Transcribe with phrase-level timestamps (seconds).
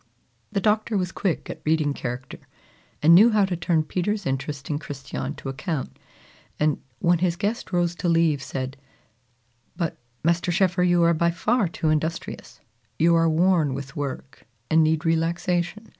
[0.51, 2.39] The Doctor was quick at reading character,
[3.03, 5.99] and knew how to turn Peter's interest in Christiane to account,
[6.59, 8.77] and, when his guest rose to leave, said,
[9.75, 12.61] "But, Master Schoeffer, you are by far too industrious.
[12.97, 15.87] You are worn with work, and need relaxation.